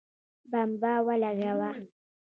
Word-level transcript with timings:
بمبه 0.51 0.91
ولګوه 1.07 1.69